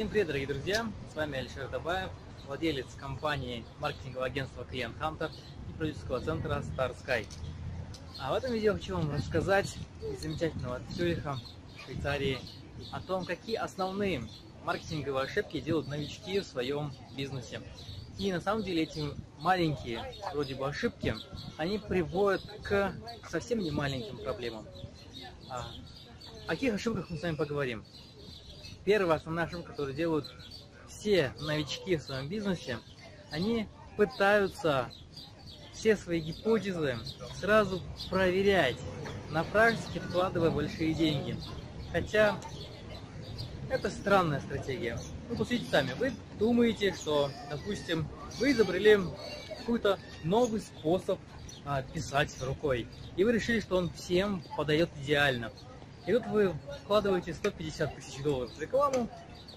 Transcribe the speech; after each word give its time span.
Всем 0.00 0.08
привет, 0.08 0.28
дорогие 0.28 0.48
друзья! 0.48 0.86
С 1.12 1.14
вами 1.14 1.40
Алишер 1.40 1.68
Табаев, 1.68 2.08
владелец 2.46 2.86
компании 2.96 3.66
маркетингового 3.80 4.24
агентства 4.24 4.64
Клиент 4.64 4.96
Hunter 4.98 5.30
и 5.68 5.72
продюсерского 5.74 6.22
центра 6.22 6.64
Star 6.74 6.96
Sky. 6.96 7.26
А 8.18 8.32
в 8.32 8.34
этом 8.34 8.54
видео 8.54 8.72
хочу 8.72 8.96
вам 8.96 9.12
рассказать 9.12 9.76
из 10.00 10.22
замечательного 10.22 10.80
Цюриха, 10.96 11.38
Швейцарии, 11.84 12.38
о 12.92 13.02
том, 13.02 13.26
какие 13.26 13.56
основные 13.56 14.22
маркетинговые 14.64 15.24
ошибки 15.24 15.60
делают 15.60 15.88
новички 15.88 16.40
в 16.40 16.46
своем 16.46 16.94
бизнесе. 17.14 17.60
И 18.18 18.32
на 18.32 18.40
самом 18.40 18.62
деле 18.62 18.84
эти 18.84 19.04
маленькие 19.40 20.14
вроде 20.32 20.54
бы 20.54 20.66
ошибки, 20.66 21.14
они 21.58 21.76
приводят 21.76 22.40
к 22.62 22.94
совсем 23.28 23.58
не 23.58 23.70
маленьким 23.70 24.16
проблемам. 24.16 24.64
А, 25.50 25.70
о 26.46 26.48
каких 26.48 26.72
ошибках 26.72 27.10
мы 27.10 27.18
с 27.18 27.22
вами 27.22 27.36
поговорим? 27.36 27.84
Первая 28.90 29.18
основная 29.18 29.44
ошибка, 29.44 29.70
которую 29.70 29.94
делают 29.94 30.26
все 30.88 31.32
новички 31.38 31.94
в 31.94 32.02
своем 32.02 32.28
бизнесе, 32.28 32.80
они 33.30 33.68
пытаются 33.96 34.90
все 35.72 35.96
свои 35.96 36.18
гипотезы 36.18 36.98
сразу 37.38 37.80
проверять 38.10 38.78
на 39.30 39.44
практике, 39.44 40.00
вкладывая 40.00 40.50
большие 40.50 40.92
деньги. 40.92 41.36
Хотя 41.92 42.36
это 43.68 43.90
странная 43.90 44.40
стратегия. 44.40 44.98
Ну, 45.28 45.36
посмотрите 45.36 45.66
сами, 45.70 45.92
вы 45.92 46.12
думаете, 46.40 46.92
что, 46.92 47.30
допустим, 47.48 48.08
вы 48.40 48.50
изобрели 48.50 48.98
какой-то 49.56 50.00
новый 50.24 50.60
способ 50.60 51.20
а, 51.64 51.82
писать 51.82 52.36
рукой, 52.40 52.88
и 53.14 53.22
вы 53.22 53.34
решили, 53.34 53.60
что 53.60 53.76
он 53.76 53.88
всем 53.90 54.42
подает 54.56 54.90
идеально. 55.00 55.52
И 56.10 56.12
тут 56.12 56.26
вы 56.26 56.52
вкладываете 56.82 57.32
150 57.32 57.94
тысяч 57.94 58.20
долларов 58.24 58.50
в 58.56 58.60
рекламу, 58.60 59.08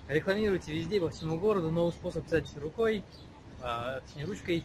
рекламируете 0.07 0.71
везде, 0.71 1.01
по 1.01 1.09
всему 1.09 1.39
городу, 1.39 1.71
новый 1.71 1.91
способ 1.91 2.25
писать 2.25 2.55
рукой, 2.57 3.03
а, 3.59 4.01
точнее 4.01 4.25
ручкой, 4.25 4.63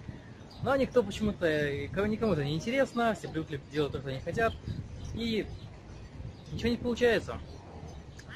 но 0.63 0.77
никто 0.77 1.03
почему-то, 1.03 1.47
никому 2.07 2.35
это 2.35 2.45
не 2.45 2.57
интересно, 2.57 3.15
все 3.15 3.27
привыкли 3.27 3.59
делать 3.73 3.93
то, 3.93 4.01
что 4.01 4.11
они 4.11 4.21
хотят, 4.21 4.53
и 5.15 5.47
ничего 6.53 6.69
не 6.69 6.77
получается. 6.77 7.41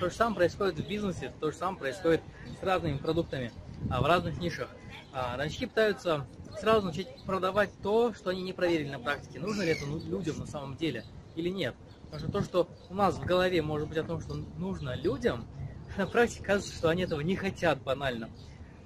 То 0.01 0.09
же 0.09 0.15
самое 0.15 0.37
происходит 0.37 0.79
в 0.79 0.89
бизнесе, 0.89 1.31
то 1.39 1.51
же 1.51 1.57
самое 1.59 1.77
происходит 1.77 2.23
с 2.59 2.63
разными 2.63 2.97
продуктами 2.97 3.53
а, 3.91 4.01
в 4.01 4.07
разных 4.07 4.41
нишах. 4.41 4.71
А, 5.13 5.37
новички 5.37 5.67
пытаются 5.67 6.27
сразу 6.59 6.87
начать 6.87 7.15
продавать 7.27 7.71
то, 7.83 8.15
что 8.15 8.31
они 8.31 8.41
не 8.41 8.55
проверили 8.55 8.89
на 8.89 8.99
практике. 8.99 9.41
Нужно 9.41 9.61
ли 9.61 9.73
это 9.73 9.85
людям 9.85 10.39
на 10.39 10.47
самом 10.47 10.75
деле 10.75 11.05
или 11.35 11.51
нет. 11.51 11.75
Потому 12.13 12.29
что 12.29 12.41
то, 12.41 12.45
что 12.45 12.69
у 12.91 12.95
нас 12.95 13.15
в 13.15 13.25
голове 13.25 13.63
может 13.63 13.89
быть 13.89 13.97
о 13.97 14.03
том, 14.03 14.21
что 14.21 14.35
нужно 14.59 14.95
людям, 14.97 15.47
на 15.97 16.07
практике 16.07 16.45
кажется, 16.45 16.75
что 16.75 16.91
они 16.91 17.05
этого 17.05 17.23
не 17.23 17.37
хотят 17.37 17.83
банально. 17.83 18.29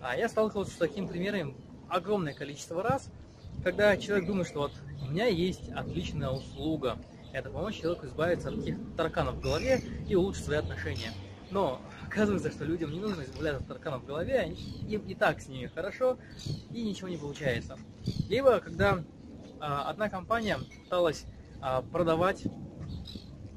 А 0.00 0.16
я 0.16 0.28
сталкивался 0.28 0.72
с 0.72 0.76
таким 0.76 1.08
примером 1.08 1.56
огромное 1.88 2.34
количество 2.34 2.84
раз, 2.84 3.10
когда 3.64 3.96
человек 3.96 4.28
думает, 4.28 4.46
что 4.46 4.60
вот 4.60 4.74
у 5.00 5.06
меня 5.06 5.26
есть 5.26 5.68
отличная 5.70 6.30
услуга, 6.30 7.00
это 7.32 7.50
помочь 7.50 7.80
человеку 7.80 8.06
избавиться 8.06 8.50
от 8.50 8.58
таких 8.58 8.76
тараканов 8.94 9.38
в 9.38 9.42
голове 9.42 9.80
и 10.06 10.14
улучшить 10.14 10.44
свои 10.44 10.58
отношения. 10.58 11.12
Но 11.50 11.82
оказывается, 12.04 12.52
что 12.52 12.64
людям 12.64 12.92
не 12.92 13.00
нужно 13.00 13.22
избавляться 13.22 13.60
от 13.60 13.66
тараканов 13.66 14.04
в 14.04 14.06
голове, 14.06 14.54
им 14.86 15.00
и 15.00 15.16
так 15.16 15.40
с 15.40 15.48
ними 15.48 15.66
хорошо, 15.66 16.16
и 16.70 16.84
ничего 16.84 17.08
не 17.08 17.16
получается. 17.16 17.76
Либо, 18.28 18.60
когда 18.60 19.02
а, 19.58 19.90
одна 19.90 20.08
компания 20.08 20.60
пыталась 20.84 21.26
а, 21.60 21.82
продавать 21.82 22.44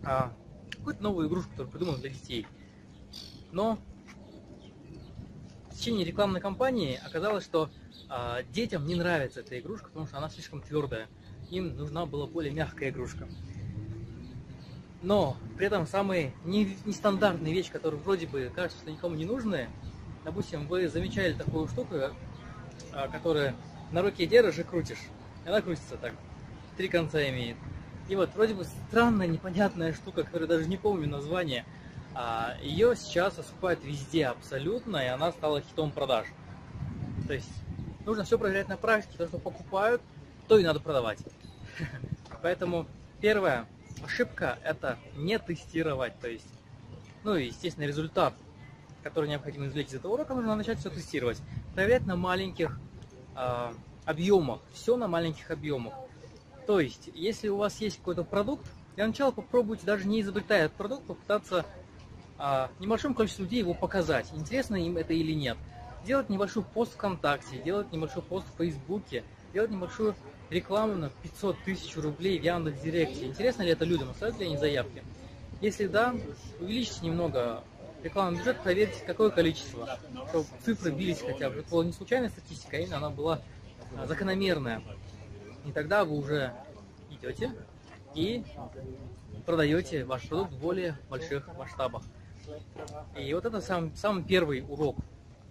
а, 0.09 0.33
какую-то 0.71 1.03
новую 1.03 1.27
игрушку, 1.27 1.51
которую 1.51 1.71
придумала 1.71 1.97
для 1.99 2.09
детей, 2.09 2.47
но 3.51 3.77
в 5.69 5.75
течение 5.75 6.03
рекламной 6.03 6.41
кампании 6.41 6.99
оказалось, 7.05 7.43
что 7.43 7.69
а, 8.09 8.41
детям 8.51 8.87
не 8.87 8.95
нравится 8.95 9.41
эта 9.41 9.59
игрушка, 9.59 9.89
потому 9.89 10.07
что 10.07 10.17
она 10.17 10.29
слишком 10.29 10.61
твердая. 10.61 11.07
Им 11.51 11.77
нужна 11.77 12.07
была 12.07 12.25
более 12.25 12.51
мягкая 12.51 12.89
игрушка. 12.89 13.27
Но 15.03 15.37
при 15.57 15.67
этом 15.67 15.85
самые 15.85 16.33
нестандартные 16.43 17.53
вещи, 17.53 17.71
которые 17.71 18.01
вроде 18.01 18.25
бы 18.25 18.51
кажутся, 18.53 18.79
что 18.79 18.91
никому 18.91 19.15
не 19.15 19.25
нужны, 19.25 19.69
допустим, 20.25 20.67
вы 20.67 20.89
замечали 20.89 21.33
такую 21.33 21.67
штуку, 21.67 21.95
а, 22.93 23.07
которая 23.09 23.55
на 23.91 24.01
руке 24.01 24.25
держишь 24.25 24.57
и 24.57 24.63
крутишь. 24.63 25.05
Она 25.45 25.61
крутится 25.61 25.97
так, 25.97 26.13
три 26.77 26.87
конца 26.87 27.21
имеет. 27.29 27.57
И 28.09 28.15
вот 28.15 28.33
вроде 28.33 28.55
бы 28.55 28.65
странная, 28.65 29.27
непонятная 29.27 29.93
штука, 29.93 30.23
которую 30.23 30.47
даже 30.47 30.67
не 30.67 30.77
помню 30.77 31.07
название, 31.07 31.63
а, 32.15 32.55
ее 32.63 32.95
сейчас 32.95 33.37
раскупают 33.37 33.83
везде 33.83 34.25
абсолютно, 34.25 34.97
и 34.97 35.05
она 35.05 35.31
стала 35.31 35.61
хитом 35.61 35.91
продаж. 35.91 36.25
То 37.27 37.33
есть 37.33 37.51
нужно 38.05 38.23
все 38.23 38.39
проверять 38.39 38.67
на 38.67 38.77
практике, 38.77 39.15
то, 39.19 39.27
что 39.27 39.37
покупают, 39.37 40.01
то 40.47 40.57
и 40.57 40.63
надо 40.63 40.79
продавать. 40.79 41.19
Поэтому 42.41 42.87
первое, 43.21 43.67
ошибка 44.03 44.57
это 44.63 44.97
не 45.15 45.37
тестировать, 45.37 46.19
то 46.19 46.27
есть, 46.27 46.47
ну 47.23 47.35
и 47.35 47.45
естественно 47.45 47.85
результат, 47.85 48.33
который 49.03 49.29
необходимо 49.29 49.67
извлечь 49.67 49.89
из 49.89 49.95
этого 49.95 50.13
урока, 50.13 50.33
нужно 50.33 50.55
начать 50.55 50.79
все 50.79 50.89
тестировать. 50.89 51.39
Проверять 51.75 52.07
на 52.07 52.15
маленьких 52.15 52.79
э, 53.35 53.73
объемах, 54.05 54.61
все 54.73 54.97
на 54.97 55.07
маленьких 55.07 55.51
объемах. 55.51 55.93
То 56.69 56.79
есть, 56.79 57.09
если 57.15 57.47
у 57.47 57.57
вас 57.57 57.81
есть 57.81 57.97
какой-то 57.97 58.23
продукт, 58.23 58.63
для 58.95 59.07
начала 59.07 59.31
попробуйте, 59.31 59.87
даже 59.87 60.07
не 60.07 60.21
изобретая 60.21 60.65
этот 60.65 60.77
продукт, 60.77 61.07
попытаться 61.07 61.65
э, 62.37 62.67
небольшому 62.77 63.15
количеству 63.15 63.41
людей 63.41 63.61
его 63.61 63.73
показать, 63.73 64.27
интересно 64.33 64.75
им 64.75 64.97
это 64.97 65.13
или 65.13 65.31
нет. 65.31 65.57
Делать 66.03 66.29
небольшой 66.29 66.63
пост 66.63 66.93
ВКонтакте, 66.93 67.57
делать 67.57 67.91
небольшой 67.91 68.21
пост 68.21 68.45
в 68.53 68.57
Фейсбуке, 68.59 69.23
делать 69.51 69.71
небольшую 69.71 70.15
рекламу 70.51 70.93
на 70.93 71.09
500 71.09 71.57
тысяч 71.63 71.97
рублей 71.97 72.37
в 72.37 72.43
Яндекс.Директе. 72.43 73.25
Интересно 73.25 73.63
ли 73.63 73.71
это 73.71 73.83
людям? 73.83 74.11
Оставят 74.11 74.37
ли 74.37 74.45
они 74.45 74.57
заявки? 74.57 75.03
Если 75.61 75.87
да, 75.87 76.13
увеличьте 76.59 77.03
немного 77.03 77.63
рекламный 78.03 78.37
бюджет, 78.37 78.61
проверьте, 78.61 79.03
какое 79.07 79.31
количество, 79.31 79.99
чтобы 80.29 80.45
цифры 80.63 80.91
бились 80.91 81.21
хотя 81.21 81.49
бы. 81.49 81.61
Это 81.61 81.69
была 81.71 81.83
не 81.83 81.93
случайная 81.93 82.29
статистика, 82.29 82.77
а 82.77 82.79
именно 82.79 82.97
она 82.97 83.09
была 83.09 83.41
а, 83.97 84.05
закономерная. 84.05 84.83
И 85.65 85.71
тогда 85.71 86.05
вы 86.05 86.17
уже 86.17 86.53
идете 87.09 87.53
и 88.15 88.43
продаете 89.45 90.03
ваш 90.05 90.27
продукт 90.27 90.53
в 90.53 90.59
более 90.59 90.97
больших 91.09 91.47
масштабах. 91.57 92.03
И 93.17 93.33
вот 93.33 93.45
это 93.45 93.61
сам, 93.61 93.95
самый 93.95 94.23
первый 94.23 94.65
урок 94.67 94.97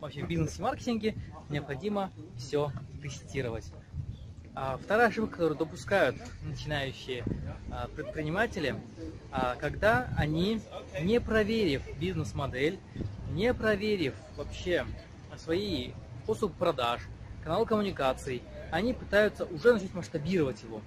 вообще 0.00 0.24
в 0.24 0.28
бизнесе 0.28 0.62
маркетинге. 0.62 1.14
Необходимо 1.48 2.10
все 2.36 2.72
тестировать. 3.02 3.72
А 4.54 4.76
вторая 4.76 5.08
ошибка, 5.08 5.30
которую 5.32 5.58
допускают 5.58 6.16
начинающие 6.42 7.22
а, 7.70 7.86
предприниматели, 7.88 8.74
а, 9.30 9.54
когда 9.54 10.08
они, 10.16 10.60
не 11.00 11.20
проверив 11.20 11.82
бизнес-модель, 11.98 12.80
не 13.30 13.54
проверив 13.54 14.14
вообще 14.36 14.84
свои 15.36 15.92
способы 16.24 16.54
продаж, 16.54 17.02
канал 17.48 17.64
коммуникаций, 17.64 18.42
они 18.70 18.92
пытаются 18.92 19.46
уже 19.46 19.72
начать 19.72 19.94
масштабировать 19.94 20.62
его, 20.62 20.82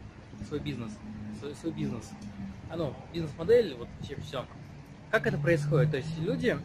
свой 0.48 0.60
бизнес, 0.60 0.92
свой, 1.40 1.56
свой 1.56 1.72
бизнес. 1.72 2.12
А 2.70 2.76
ну, 2.76 2.94
бизнес-модель, 3.12 3.74
вот 3.74 3.88
вообще 3.98 4.16
все. 4.22 4.46
Как 5.10 5.26
это 5.26 5.40
происходит? 5.40 5.90
То 5.90 5.98
есть 5.98 6.20
люди 6.20 6.60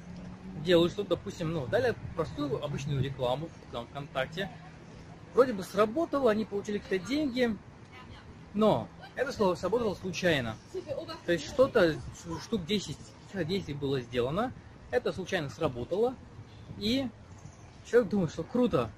делают 0.62 0.92
что-то, 0.92 1.16
допустим, 1.16 1.50
ну, 1.50 1.66
дали 1.66 1.94
простую 2.14 2.62
обычную 2.62 3.02
рекламу 3.02 3.48
там, 3.72 3.86
ВКонтакте, 3.86 4.50
Вроде 5.32 5.54
бы 5.54 5.62
сработало, 5.62 6.30
они 6.30 6.44
получили 6.44 6.76
какие-то 6.78 7.06
деньги, 7.06 7.56
но 8.52 8.88
это 9.14 9.32
слово 9.32 9.54
сработало 9.54 9.94
случайно. 9.94 10.56
То 11.24 11.32
есть 11.32 11.46
что-то, 11.46 11.96
штук 12.42 12.66
10 12.66 12.96
действий 13.46 13.74
было 13.74 14.00
сделано, 14.02 14.52
это 14.90 15.10
случайно 15.12 15.48
сработало, 15.48 16.14
и 16.78 17.08
человек 17.86 18.10
думает, 18.10 18.30
что 18.30 18.44
круто, 18.44 18.90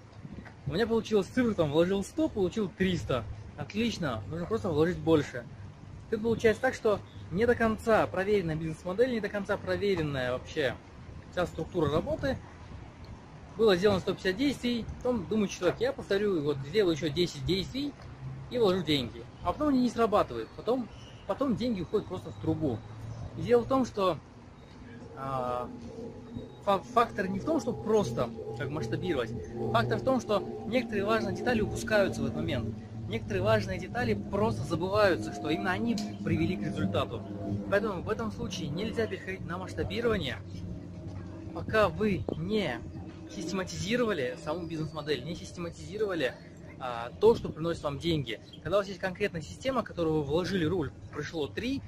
у 0.69 0.75
меня 0.75 0.87
получилось 0.87 1.27
цифра, 1.27 1.55
там, 1.55 1.73
вложил 1.73 2.05
100, 2.05 2.29
получил 2.29 2.71
300. 2.77 3.25
Отлично, 3.57 4.23
нужно 4.29 4.47
просто 4.47 4.69
вложить 4.69 4.99
больше. 4.99 5.45
Тут 6.11 6.23
получается 6.23 6.61
так, 6.61 6.75
что 6.75 7.01
не 7.31 7.47
до 7.47 7.55
конца 7.55 8.07
проверенная 8.07 8.55
бизнес-модель, 8.55 9.13
не 9.13 9.21
до 9.21 9.29
конца 9.29 9.57
проверенная 9.57 10.33
вообще 10.33 10.75
вся 11.33 11.47
структура 11.47 11.91
работы, 11.91 12.37
было 13.57 13.77
сделано 13.77 14.01
150 14.01 14.37
действий, 14.37 14.85
потом 14.99 15.27
думает 15.27 15.51
человек, 15.51 15.81
я 15.81 15.93
повторю, 15.93 16.41
вот 16.43 16.59
сделаю 16.69 16.95
еще 16.95 17.11
10 17.11 17.45
действий 17.45 17.93
и 18.51 18.59
вложу 18.59 18.83
деньги. 18.83 19.25
А 19.43 19.53
потом 19.53 19.69
они 19.69 19.81
не 19.81 19.91
срабатывают, 19.91 20.49
потом, 20.57 20.89
потом 21.27 21.57
деньги 21.57 21.81
уходят 21.81 22.07
просто 22.07 22.31
в 22.31 22.41
трубу. 22.41 22.79
И 23.37 23.43
дело 23.43 23.63
в 23.63 23.69
том, 23.69 23.85
что 23.85 24.19
а, 25.17 25.69
фактор 26.77 27.29
не 27.29 27.39
в 27.39 27.45
том, 27.45 27.61
что 27.61 27.73
просто 27.73 28.29
как 28.59 28.69
масштабировать, 28.69 29.33
фактор 29.73 29.99
в 29.99 30.05
том, 30.05 30.21
что 30.21 30.43
некоторые 30.67 31.05
важные 31.05 31.35
детали 31.35 31.63
упускаются 31.63 32.21
в 32.21 32.27
этот 32.27 32.37
момент. 32.37 32.75
Некоторые 33.09 33.43
важные 33.43 33.79
детали 33.79 34.13
просто 34.13 34.63
забываются, 34.65 35.33
что 35.33 35.49
именно 35.49 35.71
они 35.71 35.97
привели 36.23 36.57
к 36.57 36.63
результату. 36.63 37.23
Поэтому 37.71 38.03
в 38.03 38.11
этом 38.11 38.31
случае 38.31 38.69
нельзя 38.69 39.07
переходить 39.07 39.47
на 39.47 39.57
масштабирование, 39.57 40.37
пока 41.55 41.89
вы 41.89 42.25
не 42.37 42.79
систематизировали 43.35 44.37
саму 44.45 44.67
бизнес-модель, 44.67 45.25
не 45.25 45.35
систематизировали 45.35 46.35
а, 46.81 47.11
то, 47.21 47.35
что 47.35 47.49
приносит 47.49 47.83
вам 47.83 47.99
деньги. 47.99 48.41
Когда 48.63 48.77
у 48.77 48.81
вас 48.81 48.89
есть 48.89 49.01
конкретная 49.01 49.43
система, 49.43 49.83
которую 49.83 50.17
вы 50.17 50.23
вложили 50.23 50.65
руль, 50.65 50.93
пришло 51.15 51.47
3, 51.47 51.83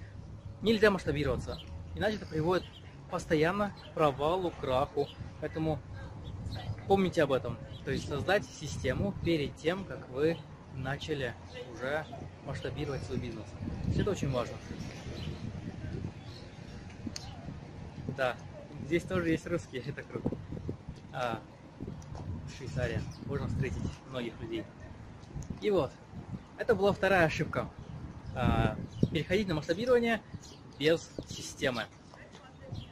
нельзя 0.62 0.90
масштабироваться. 0.90 1.58
Иначе 1.96 2.16
это 2.16 2.26
приводит 2.26 2.64
постоянно 3.10 3.72
провалу, 3.94 4.52
краху. 4.60 5.08
Поэтому 5.40 5.78
помните 6.86 7.22
об 7.22 7.32
этом. 7.32 7.56
То 7.84 7.90
есть 7.90 8.08
создать 8.08 8.44
систему 8.44 9.14
перед 9.24 9.56
тем, 9.56 9.84
как 9.84 10.08
вы 10.10 10.36
начали 10.74 11.34
уже 11.72 12.04
масштабировать 12.46 13.02
свой 13.04 13.18
бизнес. 13.18 13.46
Это 13.96 14.10
очень 14.10 14.30
важно. 14.30 14.56
Да, 18.16 18.36
здесь 18.86 19.02
тоже 19.02 19.30
есть 19.30 19.46
русские, 19.46 19.82
это 19.82 20.02
круто. 20.02 20.30
А, 21.12 21.40
Швейцария. 22.56 23.00
Можно 23.26 23.48
встретить 23.48 23.82
многих 24.10 24.38
людей. 24.40 24.64
И 25.62 25.70
вот, 25.70 25.90
это 26.58 26.74
была 26.74 26.92
вторая 26.92 27.24
ошибка. 27.24 27.68
А, 28.34 28.76
переходить 29.10 29.48
на 29.48 29.54
масштабирование 29.54 30.20
без 30.78 31.10
системы. 31.28 31.86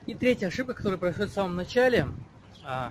И 0.08 0.14
третья 0.14 0.46
ошибка, 0.46 0.72
которая 0.72 0.96
происходит 0.96 1.32
в 1.32 1.34
самом 1.34 1.54
начале, 1.54 2.08
а, 2.64 2.90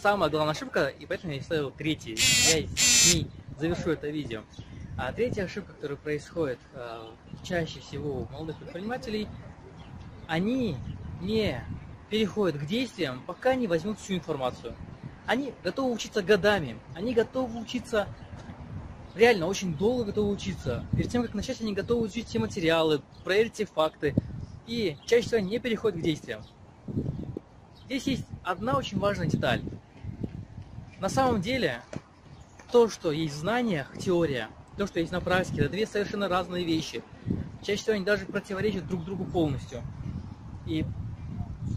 самая 0.00 0.30
главная 0.30 0.52
ошибка, 0.52 0.86
и 0.86 1.04
поэтому 1.04 1.34
я 1.34 1.42
ставил 1.42 1.70
третий, 1.70 2.12
я 2.12 2.66
с 2.74 3.60
завершу 3.60 3.90
это 3.90 4.08
видео. 4.08 4.40
А 4.96 5.12
третья 5.12 5.44
ошибка, 5.44 5.74
которая 5.74 5.98
происходит 5.98 6.58
а, 6.72 7.12
чаще 7.42 7.80
всего 7.80 8.22
у 8.22 8.32
молодых 8.32 8.56
предпринимателей, 8.56 9.28
они 10.26 10.78
не 11.20 11.62
переходят 12.08 12.58
к 12.58 12.64
действиям, 12.64 13.22
пока 13.26 13.54
не 13.54 13.66
возьмут 13.66 14.00
всю 14.00 14.14
информацию. 14.14 14.74
Они 15.26 15.52
готовы 15.62 15.92
учиться 15.92 16.22
годами, 16.22 16.78
они 16.94 17.12
готовы 17.12 17.60
учиться 17.60 18.08
реально 19.14 19.48
очень 19.48 19.76
долго 19.76 20.04
готовы 20.04 20.30
учиться. 20.30 20.86
Перед 20.92 21.10
тем, 21.10 21.22
как 21.22 21.34
начать, 21.34 21.60
они 21.60 21.74
готовы 21.74 22.06
учить 22.06 22.28
все 22.28 22.38
материалы, 22.38 23.02
проверить 23.22 23.54
все 23.54 23.66
факты. 23.66 24.14
И 24.68 24.98
чаще 25.06 25.26
всего 25.26 25.40
не 25.40 25.58
переходят 25.58 25.98
к 25.98 26.02
действиям. 26.02 26.44
Здесь 27.86 28.06
есть 28.06 28.24
одна 28.42 28.76
очень 28.76 28.98
важная 28.98 29.26
деталь. 29.26 29.62
На 31.00 31.08
самом 31.08 31.40
деле, 31.40 31.82
то, 32.70 32.90
что 32.90 33.10
есть 33.10 33.34
в 33.34 33.38
знаниях, 33.38 33.96
теория, 33.96 34.50
то, 34.76 34.86
что 34.86 35.00
есть 35.00 35.10
на 35.10 35.22
практике, 35.22 35.62
это 35.62 35.70
две 35.70 35.86
совершенно 35.86 36.28
разные 36.28 36.66
вещи. 36.66 37.02
Чаще 37.62 37.80
всего 37.80 37.94
они 37.94 38.04
даже 38.04 38.26
противоречат 38.26 38.86
друг 38.86 39.04
другу 39.06 39.24
полностью. 39.24 39.82
И 40.66 40.84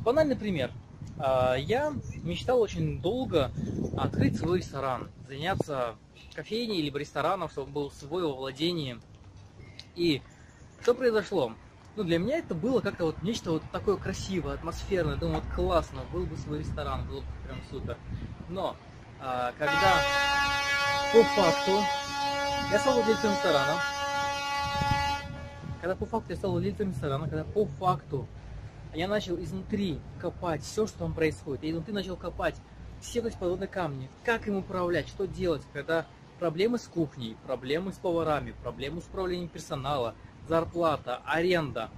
банальный 0.04 0.36
пример. 0.36 0.70
А, 1.18 1.56
я 1.56 1.94
мечтал 2.24 2.60
очень 2.60 3.02
долго 3.02 3.52
открыть 3.96 4.36
свой 4.36 4.58
ресторан, 4.58 5.10
заняться 5.30 5.96
кофейней 6.36 6.82
либо 6.82 7.00
рестораном, 7.00 7.48
чтобы 7.48 7.72
был 7.72 7.92
свой 7.92 8.24
во 8.24 8.34
владении. 8.34 9.00
И 9.96 10.22
что 10.82 10.94
произошло? 10.94 11.56
Ну, 11.98 12.04
для 12.04 12.20
меня 12.20 12.38
это 12.38 12.56
было 12.56 12.80
как-то 12.80 13.06
вот 13.06 13.22
нечто 13.22 13.52
вот 13.52 13.64
такое 13.74 13.98
красивое, 13.98 14.54
атмосферное. 14.54 15.18
Думаю, 15.18 15.42
вот 15.42 15.54
классно, 15.54 16.02
был 16.14 16.26
бы 16.26 16.38
свой 16.38 16.60
ресторан, 16.60 17.06
было 17.06 17.20
бы 17.20 17.28
прям 17.46 17.58
супер. 17.70 17.98
Но 18.48 18.78
а, 19.20 19.52
когда 19.58 20.00
по 21.12 21.24
факту 21.24 21.72
я 22.72 22.80
стал 22.80 22.94
владельцем 22.94 23.32
ресторана, 23.32 23.82
когда 25.82 25.96
по 25.98 26.06
факту 26.06 26.30
я 26.30 26.36
стал 26.38 26.52
владельцем 26.52 26.92
ресторана, 26.92 27.28
когда 27.28 27.44
по 27.44 27.66
факту 27.66 28.26
я 28.94 29.10
начал 29.10 29.38
изнутри 29.38 30.00
копать 30.20 30.64
все, 30.64 30.88
что 30.88 31.00
там 31.00 31.14
происходит. 31.14 31.64
Я 31.64 31.72
изнутри 31.72 31.94
начал 31.94 32.16
копать 32.16 32.56
все 33.02 33.20
эти 33.20 33.36
подводные 33.36 33.68
камни. 33.68 34.10
Как 34.24 34.48
им 34.48 34.56
управлять, 34.56 35.10
что 35.10 35.28
делать, 35.28 35.64
когда 35.74 36.06
проблемы 36.40 36.78
с 36.78 36.88
кухней, 36.88 37.36
проблемы 37.46 37.92
с 37.92 37.98
поварами, 37.98 38.56
проблемы 38.64 39.02
с 39.02 39.06
управлением 39.06 39.50
персонала, 39.50 40.16
зарплата, 40.48 41.22
аренда. 41.26 41.90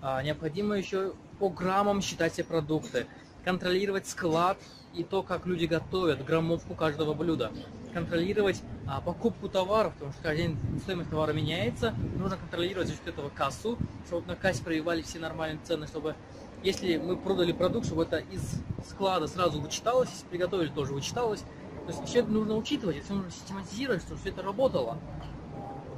А, 0.00 0.22
необходимо 0.22 0.76
еще 0.76 1.12
по 1.38 1.48
граммам 1.48 2.00
считать 2.00 2.32
все 2.32 2.44
продукты, 2.44 3.06
контролировать 3.44 4.06
склад 4.08 4.58
и 4.94 5.04
то, 5.04 5.22
как 5.22 5.46
люди 5.46 5.66
готовят, 5.66 6.24
граммовку 6.24 6.74
каждого 6.74 7.14
блюда, 7.14 7.50
контролировать 7.92 8.62
а, 8.86 9.00
покупку 9.00 9.48
товаров, 9.48 9.94
потому 9.94 10.12
что 10.12 10.22
каждый 10.22 10.48
день 10.48 10.58
стоимость 10.82 11.10
товара 11.10 11.32
меняется, 11.32 11.94
нужно 12.18 12.36
контролировать 12.36 12.88
за 12.88 12.94
счет 12.94 13.08
этого 13.08 13.30
кассу, 13.30 13.78
чтобы 14.06 14.26
на 14.26 14.36
кассе 14.36 14.62
проявали 14.62 15.02
все 15.02 15.18
нормальные 15.18 15.60
цены, 15.64 15.86
чтобы 15.86 16.14
если 16.62 16.96
мы 16.96 17.16
продали 17.16 17.52
продукт, 17.52 17.86
чтобы 17.86 18.04
это 18.04 18.18
из 18.18 18.60
склада 18.88 19.26
сразу 19.26 19.60
вычиталось, 19.60 20.10
если 20.10 20.26
приготовили, 20.26 20.68
тоже 20.68 20.92
вычиталось. 20.92 21.40
То 21.40 21.88
есть 21.88 22.04
все 22.04 22.20
это 22.20 22.28
нужно 22.30 22.56
учитывать, 22.56 23.02
все 23.02 23.14
нужно 23.14 23.30
систематизировать, 23.32 24.02
чтобы 24.02 24.20
все 24.20 24.30
это 24.30 24.42
работало. 24.42 24.98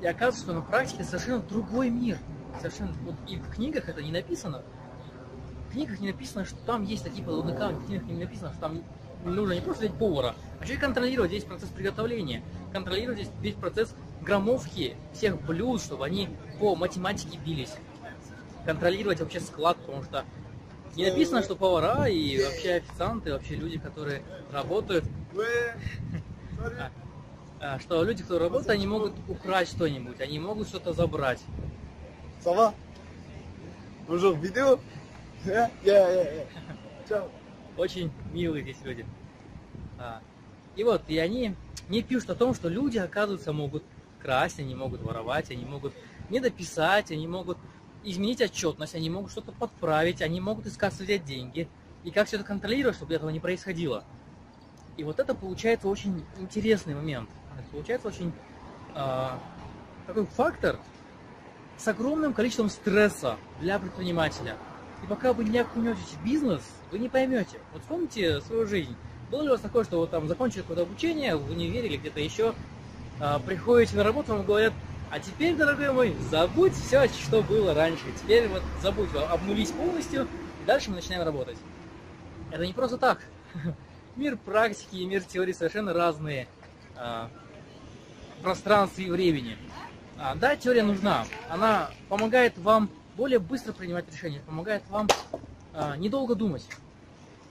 И 0.05 0.07
оказывается, 0.07 0.43
что 0.43 0.53
на 0.53 0.61
практике 0.61 1.03
совершенно 1.03 1.39
другой 1.39 1.89
мир. 1.89 2.19
Совершенно, 2.61 2.93
вот 3.05 3.15
и 3.27 3.37
в 3.37 3.51
книгах 3.55 3.89
это 3.89 4.03
не 4.03 4.13
написано. 4.13 4.63
В 5.67 5.73
книгах 5.73 5.99
не 5.99 6.09
написано, 6.09 6.45
что 6.45 6.57
там 6.67 6.85
есть 6.85 7.05
такие 7.05 7.25
подобные 7.25 7.57
камни, 7.57 7.79
в 7.79 7.87
книгах 7.87 8.07
не 8.09 8.23
написано, 8.23 8.51
что 8.51 8.61
там 8.61 8.85
нужно 9.25 9.55
не 9.55 9.63
просто 9.63 9.87
взять 9.87 9.99
повара, 9.99 10.35
а 10.61 10.65
еще 10.65 10.75
и 10.75 10.77
контролировать 10.77 11.31
весь 11.31 11.45
процесс 11.45 11.71
приготовления, 11.71 12.43
контролировать 12.71 13.31
весь 13.41 13.55
процесс 13.55 13.95
граммовки 14.21 14.95
всех 15.15 15.41
блюд, 15.41 15.81
чтобы 15.81 16.05
они 16.05 16.29
по 16.61 16.77
математике 16.77 17.39
бились 17.39 17.73
контролировать 18.67 19.21
вообще 19.21 19.41
склад, 19.41 19.79
потому 19.79 20.03
что 20.05 20.25
не 20.97 21.09
написано, 21.09 21.43
что 21.43 21.57
повара 21.57 22.09
и 22.09 22.45
вообще 22.45 22.75
официанты, 22.75 23.33
вообще 23.33 23.55
люди, 23.55 23.79
которые 23.79 24.23
работают, 24.53 25.07
а, 26.61 26.91
что 27.81 28.03
люди, 28.03 28.23
которые 28.23 28.49
работают, 28.49 28.71
они 28.71 28.87
могут 28.87 29.13
украсть 29.29 29.73
что-нибудь, 29.73 30.21
они 30.21 30.39
могут 30.39 30.69
что-то 30.69 30.93
забрать. 30.93 31.41
Сова? 32.43 32.75
Bonjour, 34.07 34.39
видео? 34.39 34.79
Yeah, 35.47 35.71
yeah, 35.83 36.47
yeah. 37.09 37.31
Очень 37.77 38.13
милые 38.33 38.63
здесь 38.63 38.77
люди. 38.85 39.07
А, 39.99 40.21
и 40.77 40.85
вот, 40.85 41.03
и 41.09 41.19
они 41.19 41.55
не 41.89 42.03
пишут 42.03 42.31
о 42.31 42.35
том, 42.35 42.55
что 42.55 42.69
люди, 42.69 42.99
оказывается, 42.99 43.53
могут 43.53 43.83
красть, 44.21 44.59
они 44.59 44.75
могут 44.75 45.01
воровать, 45.01 45.51
они 45.51 45.65
могут 45.65 45.95
не 46.31 46.41
дописать, 46.41 47.11
они 47.11 47.27
могут 47.27 47.59
изменить 48.03 48.41
отчетность, 48.41 48.95
они 48.95 49.09
могут 49.11 49.31
что-то 49.31 49.53
подправить, 49.53 50.23
они 50.23 50.41
могут 50.41 50.71
кассы 50.77 51.05
взять 51.05 51.25
деньги. 51.25 51.69
И 52.05 52.11
как 52.11 52.27
все 52.27 52.37
это 52.37 52.45
контролировать, 52.45 52.97
чтобы 52.97 53.15
этого 53.15 53.31
не 53.31 53.41
происходило. 53.41 54.05
И 54.97 55.05
вот 55.05 55.19
это 55.19 55.35
получается 55.35 55.89
очень 55.89 56.25
интересный 56.39 56.95
момент. 56.95 57.29
Это 57.59 57.69
получается 57.71 58.09
очень 58.09 58.33
э, 58.95 59.29
такой 60.07 60.27
фактор 60.27 60.79
с 61.77 61.89
огромным 61.89 62.33
количеством 62.33 62.69
стресса 62.69 63.37
для 63.61 63.79
предпринимателя. 63.79 64.57
И 65.03 65.07
пока 65.07 65.33
вы 65.33 65.45
не 65.45 65.59
окунетесь 65.59 66.15
в 66.21 66.25
бизнес, 66.25 66.63
вы 66.91 66.99
не 66.99 67.09
поймете. 67.09 67.59
Вот 67.73 67.83
вспомните 67.83 68.41
свою 68.43 68.67
жизнь. 68.67 68.97
Было 69.31 69.43
ли 69.43 69.49
у 69.49 69.53
вас 69.53 69.61
такое, 69.61 69.85
что 69.85 70.01
вы 70.01 70.07
там 70.07 70.29
закончили 70.29 70.63
какое-то 70.63 70.83
обучение, 70.83 71.37
вы 71.37 71.55
не 71.55 71.69
верили 71.69 71.97
где-то 71.97 72.21
еще, 72.21 72.55
э, 73.21 73.39
приходите 73.45 73.97
на 73.97 74.05
работу, 74.05 74.35
вам 74.35 74.45
говорят, 74.45 74.73
а 75.11 75.21
теперь, 75.21 75.55
дорогой 75.55 75.93
мой, 75.93 76.17
забудь 76.31 76.75
все, 76.75 77.07
что 77.09 77.43
было 77.43 77.73
раньше. 77.73 78.05
Теперь 78.21 78.49
вот 78.49 78.63
забудь, 78.83 79.09
обнулись 79.31 79.71
полностью, 79.71 80.27
и 80.63 80.67
дальше 80.67 80.91
мы 80.91 80.97
начинаем 80.97 81.23
работать. 81.23 81.57
Это 82.51 82.67
не 82.67 82.73
просто 82.73 82.99
так. 82.99 83.21
Мир 84.17 84.37
практики 84.37 84.97
и 84.97 85.05
мир 85.05 85.23
теории 85.23 85.53
совершенно 85.53 85.93
разные 85.93 86.47
а, 86.97 87.31
пространстве 88.45 89.07
и 89.07 89.11
времени. 89.11 89.57
А, 90.19 90.35
да, 90.37 90.55
теория 90.55 90.83
нужна. 90.83 91.27
Она 91.49 91.91
помогает 92.09 92.57
вам 92.59 92.89
более 93.17 93.39
быстро 93.39 93.73
принимать 93.73 94.05
решения, 94.13 94.41
помогает 94.47 94.83
вам 94.91 95.09
а, 95.73 95.97
недолго 95.97 96.35
думать. 96.35 96.67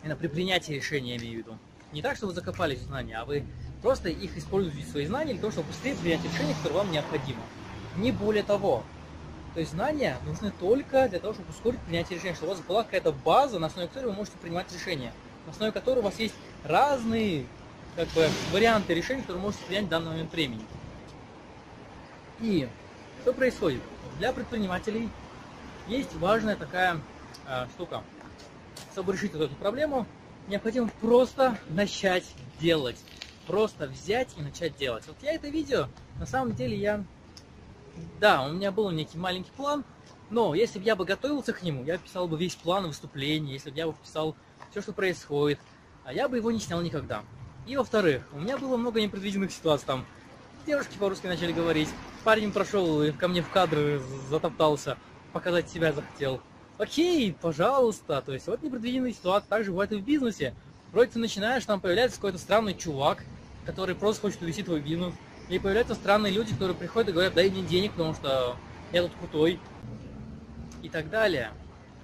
Именно 0.03 0.15
при 0.15 0.27
принятии 0.27 0.73
решения, 0.73 1.15
я 1.15 1.17
имею 1.17 1.33
в 1.33 1.37
виду. 1.39 1.57
Не 1.91 2.01
так, 2.01 2.15
что 2.15 2.27
вы 2.27 2.33
закопались 2.33 2.79
в 2.79 2.85
знания, 2.85 3.17
а 3.17 3.25
вы 3.25 3.43
Просто 3.83 4.07
их 4.07 4.37
используйте 4.37 4.87
свои 4.89 5.05
знания 5.05 5.33
для 5.33 5.41
того, 5.41 5.51
чтобы 5.51 5.67
быстрее 5.67 5.93
принять 5.95 6.23
решение, 6.23 6.55
которое 6.55 6.75
вам 6.75 6.91
необходимо. 6.91 7.41
Не 7.97 8.13
более 8.13 8.43
того. 8.43 8.81
То 9.53 9.59
есть 9.59 9.73
знания 9.73 10.17
нужны 10.25 10.51
только 10.57 11.09
для 11.09 11.19
того, 11.19 11.33
чтобы 11.33 11.49
ускорить 11.49 11.79
принятие 11.81 12.17
решения, 12.17 12.33
чтобы 12.33 12.53
у 12.53 12.55
вас 12.55 12.63
была 12.65 12.83
какая-то 12.83 13.11
база, 13.11 13.59
на 13.59 13.67
основе 13.67 13.89
которой 13.89 14.05
вы 14.05 14.13
можете 14.13 14.37
принимать 14.37 14.71
решения, 14.73 15.11
на 15.45 15.51
основе 15.51 15.73
которой 15.73 15.99
у 15.99 16.01
вас 16.01 16.17
есть 16.17 16.33
разные 16.63 17.45
как 17.97 18.07
бы, 18.09 18.29
варианты 18.53 18.93
решений, 18.93 19.19
которые 19.19 19.41
вы 19.41 19.47
можете 19.47 19.65
принять 19.65 19.85
в 19.85 19.89
данный 19.89 20.11
момент 20.11 20.31
времени. 20.31 20.61
И 22.39 22.67
что 23.21 23.33
происходит? 23.33 23.81
Для 24.17 24.33
предпринимателей 24.33 25.09
есть 25.87 26.13
важная 26.15 26.55
такая 26.55 26.99
э, 27.47 27.67
штука. 27.73 28.03
Чтобы 28.91 29.13
решить 29.13 29.33
эту 29.33 29.55
проблему, 29.55 30.05
необходимо 30.47 30.89
просто 31.01 31.57
начать 31.69 32.25
делать 32.59 32.97
просто 33.47 33.87
взять 33.87 34.29
и 34.37 34.41
начать 34.41 34.75
делать. 34.77 35.05
Вот 35.07 35.17
я 35.21 35.33
это 35.33 35.47
видео, 35.49 35.87
на 36.19 36.25
самом 36.25 36.53
деле 36.53 36.77
я... 36.77 37.03
Да, 38.19 38.43
у 38.45 38.53
меня 38.53 38.71
был 38.71 38.89
некий 38.89 39.17
маленький 39.17 39.51
план, 39.51 39.83
но 40.29 40.55
если 40.55 40.79
бы 40.79 40.85
я 40.85 40.95
бы 40.95 41.05
готовился 41.05 41.53
к 41.53 41.61
нему, 41.61 41.83
я 41.83 41.97
писал 41.97 42.27
бы 42.27 42.37
весь 42.37 42.55
план 42.55 42.87
выступления, 42.87 43.53
если 43.53 43.69
бы 43.69 43.77
я 43.77 43.87
бы 43.87 43.93
писал 43.93 44.35
все, 44.71 44.81
что 44.81 44.93
происходит, 44.93 45.59
а 46.03 46.13
я 46.13 46.27
бы 46.27 46.37
его 46.37 46.51
не 46.51 46.59
снял 46.59 46.81
никогда. 46.81 47.23
И 47.67 47.77
во-вторых, 47.77 48.23
у 48.33 48.39
меня 48.39 48.57
было 48.57 48.77
много 48.77 48.99
непредвиденных 48.99 49.51
ситуаций 49.51 49.85
там. 49.85 50.05
Девушки 50.65 50.97
по-русски 50.97 51.27
начали 51.27 51.51
говорить, 51.51 51.89
парень 52.23 52.51
прошел 52.51 53.03
и 53.03 53.11
ко 53.11 53.27
мне 53.27 53.41
в 53.41 53.49
кадры 53.49 54.01
затоптался, 54.29 54.97
показать 55.33 55.69
себя 55.69 55.93
захотел. 55.93 56.41
Окей, 56.77 57.35
пожалуйста, 57.39 58.21
то 58.25 58.33
есть 58.33 58.47
вот 58.47 58.63
непредвиденные 58.63 59.13
ситуации 59.13 59.47
также 59.47 59.71
бывают 59.71 59.91
и 59.91 59.97
в 59.97 60.03
бизнесе. 60.03 60.55
Вроде 60.91 61.11
ты 61.11 61.19
начинаешь, 61.19 61.65
там 61.65 61.79
появляется 61.79 62.17
какой-то 62.17 62.37
странный 62.37 62.73
чувак, 62.73 63.23
который 63.65 63.95
просто 63.95 64.21
хочет 64.21 64.41
увести 64.41 64.63
твой 64.63 64.79
бизнес. 64.79 65.13
И 65.49 65.59
появляются 65.59 65.95
странные 65.95 66.31
люди, 66.31 66.53
которые 66.53 66.75
приходят 66.75 67.09
и 67.09 67.11
говорят, 67.11 67.33
дай 67.33 67.49
мне 67.49 67.61
денег, 67.63 67.91
потому 67.91 68.13
что 68.13 68.55
я 68.91 69.03
тут 69.03 69.11
крутой. 69.19 69.59
И 70.81 70.89
так 70.89 71.09
далее. 71.09 71.51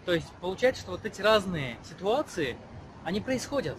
То 0.05 0.13
есть 0.13 0.27
получается, 0.41 0.81
что 0.81 0.91
вот 0.91 1.05
эти 1.05 1.21
разные 1.21 1.77
ситуации, 1.87 2.57
они 3.03 3.21
происходят. 3.21 3.77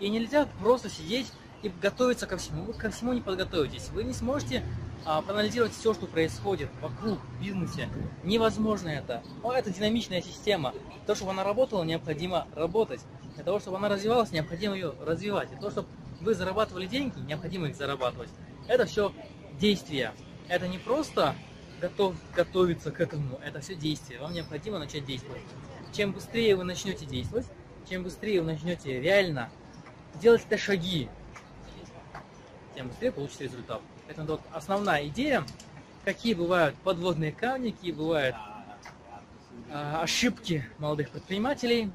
И 0.00 0.08
нельзя 0.08 0.46
просто 0.60 0.88
сидеть 0.88 1.32
и 1.62 1.68
готовиться 1.68 2.26
ко 2.26 2.36
всему. 2.36 2.64
Вы 2.64 2.72
ко 2.74 2.90
всему 2.90 3.12
не 3.12 3.20
подготовитесь. 3.20 3.88
Вы 3.90 4.04
не 4.04 4.12
сможете 4.12 4.62
проанализировать 5.04 5.72
все, 5.72 5.94
что 5.94 6.06
происходит 6.06 6.68
вокруг 6.80 7.18
в 7.18 7.42
бизнесе. 7.42 7.88
Невозможно 8.24 8.88
это. 8.88 9.22
Но 9.42 9.52
это 9.52 9.70
динамичная 9.70 10.20
система. 10.20 10.72
Для 10.72 11.06
того, 11.06 11.16
чтобы 11.16 11.30
она 11.32 11.44
работала, 11.44 11.84
необходимо 11.84 12.46
работать. 12.54 13.00
Для 13.34 13.44
того, 13.44 13.60
чтобы 13.60 13.76
она 13.76 13.88
развивалась, 13.88 14.32
необходимо 14.32 14.74
ее 14.74 14.94
развивать. 15.00 15.48
Для 15.48 15.58
того, 15.58 15.70
чтобы 15.70 15.88
вы 16.20 16.34
зарабатывали 16.34 16.86
деньги, 16.86 17.18
необходимо 17.20 17.68
их 17.68 17.76
зарабатывать. 17.76 18.28
Это 18.66 18.84
все 18.86 19.12
действия. 19.58 20.12
Это 20.48 20.66
не 20.68 20.78
просто 20.78 21.34
готов, 21.80 22.16
готовиться 22.34 22.90
к 22.90 23.00
этому, 23.00 23.38
это 23.44 23.60
все 23.60 23.74
действие. 23.74 24.20
Вам 24.20 24.32
необходимо 24.32 24.78
начать 24.78 25.04
действовать. 25.04 25.42
Чем 25.92 26.12
быстрее 26.12 26.56
вы 26.56 26.64
начнете 26.64 27.06
действовать, 27.06 27.46
чем 27.88 28.02
быстрее 28.02 28.40
вы 28.40 28.46
начнете 28.52 29.00
реально 29.00 29.50
делать 30.20 30.42
это 30.46 30.58
шаги, 30.58 31.08
тем 32.74 32.88
быстрее 32.88 33.12
получите 33.12 33.44
результат. 33.44 33.80
Это 34.08 34.24
вот 34.24 34.40
основная 34.52 35.06
идея, 35.08 35.44
какие 36.04 36.32
бывают 36.32 36.74
подводные 36.76 37.30
камни, 37.30 37.70
какие 37.70 37.92
бывают 37.92 38.34
э, 39.68 39.94
ошибки 40.00 40.66
молодых 40.78 41.10
предпринимателей. 41.10 41.90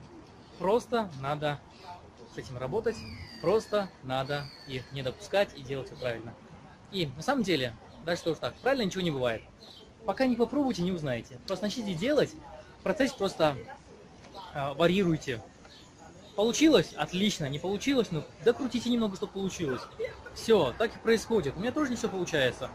Просто 0.59 1.09
надо 1.21 1.59
с 2.33 2.37
этим 2.37 2.57
работать, 2.57 2.95
просто 3.41 3.89
надо 4.03 4.45
их 4.67 4.83
не 4.91 5.01
допускать 5.01 5.49
и 5.57 5.63
делать 5.63 5.87
все 5.87 5.95
правильно. 5.97 6.33
И 6.91 7.07
на 7.07 7.23
самом 7.23 7.41
деле, 7.41 7.73
дальше 8.05 8.25
тоже 8.25 8.39
так, 8.39 8.53
правильно 8.55 8.83
ничего 8.83 9.01
не 9.01 9.11
бывает. 9.11 9.41
Пока 10.05 10.27
не 10.27 10.35
попробуйте, 10.35 10.83
не 10.83 10.91
узнаете. 10.91 11.39
Просто 11.47 11.65
начните 11.65 11.95
делать, 11.95 12.35
процесс 12.83 13.11
просто 13.11 13.57
э, 14.53 14.73
варьируйте. 14.75 15.41
Получилось? 16.35 16.93
Отлично. 16.95 17.47
Не 17.47 17.59
получилось? 17.59 18.07
Ну, 18.11 18.23
докрутите 18.43 18.89
немного, 18.89 19.15
чтобы 19.15 19.33
получилось. 19.33 19.81
Все, 20.33 20.73
так 20.77 20.95
и 20.95 20.99
происходит. 20.99 21.55
У 21.55 21.59
меня 21.59 21.71
тоже 21.71 21.91
не 21.91 21.95
все 21.95 22.09
получается. 22.09 22.69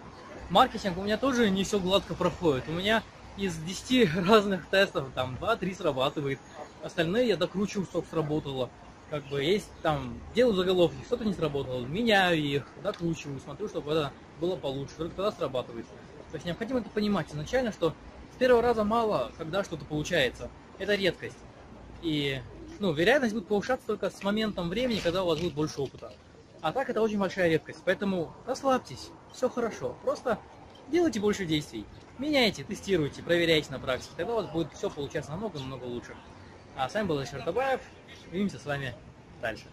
Маркетинг 0.51 0.97
у 0.97 1.03
меня 1.03 1.19
тоже 1.19 1.51
не 1.51 1.65
все 1.65 1.81
гладко 1.81 2.15
проходит. 2.15 2.65
У 2.69 2.73
меня 2.73 3.03
из 3.37 3.57
10 3.57 4.15
разных 4.29 4.67
тестов 4.69 5.09
там 5.15 5.37
2-3 5.41 5.75
срабатывает. 5.75 6.39
Остальные 6.83 7.29
я 7.29 7.37
докручиваю, 7.37 7.87
чтобы 7.87 8.07
сработало. 8.09 8.71
Как 9.11 9.27
бы 9.29 9.43
есть 9.43 9.71
там, 9.83 10.21
делаю 10.35 10.55
заголовки, 10.55 11.03
что-то 11.07 11.25
не 11.25 11.33
сработало, 11.33 11.81
меняю 11.87 12.39
их, 12.39 12.67
докручиваю, 12.83 13.41
смотрю, 13.41 13.67
чтобы 13.67 13.93
это 13.93 14.13
было 14.39 14.55
получше, 14.55 14.95
только 14.99 15.17
тогда 15.17 15.33
срабатывает. 15.33 15.87
То 16.31 16.35
есть 16.35 16.45
необходимо 16.45 16.81
это 16.81 16.91
понимать 16.91 17.31
изначально, 17.31 17.73
что 17.73 17.95
с 18.35 18.37
первого 18.37 18.61
раза 18.61 18.85
мало, 18.85 19.33
когда 19.39 19.65
что-то 19.65 19.87
получается. 19.87 20.51
Это 20.79 20.95
редкость. 20.95 21.39
И 22.03 22.41
ну, 22.81 22.93
вероятность 22.93 23.35
будет 23.35 23.49
повышаться 23.49 23.87
только 23.87 24.11
с 24.11 24.23
моментом 24.23 24.69
времени, 24.69 25.01
когда 25.01 25.25
у 25.25 25.27
вас 25.27 25.41
будет 25.41 25.55
больше 25.55 25.81
опыта. 25.81 26.13
А 26.61 26.73
так 26.73 26.91
это 26.91 27.01
очень 27.01 27.19
большая 27.19 27.49
редкость. 27.49 27.81
Поэтому 27.85 28.33
расслабьтесь, 28.47 29.11
все 29.33 29.49
хорошо. 29.49 29.97
Просто 30.03 30.39
делайте 30.89 31.21
больше 31.21 31.47
действий. 31.47 31.85
Меняйте, 32.19 32.65
тестируйте, 32.65 33.23
проверяйте 33.23 33.71
на 33.71 33.79
практике. 33.79 34.13
Тогда 34.17 34.33
у 34.33 34.37
вас 34.37 34.51
будет 34.51 34.73
все 34.73 34.91
получаться 34.91 35.31
намного-намного 35.31 35.85
лучше. 35.85 36.17
А 36.77 36.89
с 36.89 36.95
вами 36.95 37.07
был 37.07 37.23
Ишер 37.23 37.43
Табаев. 37.43 37.81
Увидимся 38.31 38.59
с 38.59 38.67
вами 38.67 38.95
дальше. 39.41 39.65